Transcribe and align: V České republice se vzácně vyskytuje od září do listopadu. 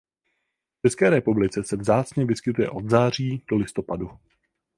V 0.77 0.81
České 0.87 1.09
republice 1.09 1.63
se 1.63 1.75
vzácně 1.75 2.25
vyskytuje 2.25 2.69
od 2.69 2.89
září 2.89 3.43
do 3.49 3.55
listopadu. 3.57 4.09